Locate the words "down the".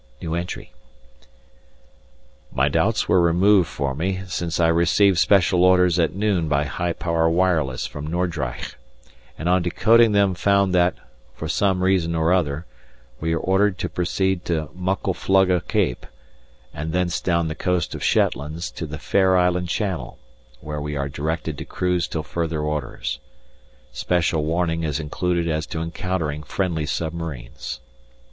17.21-17.53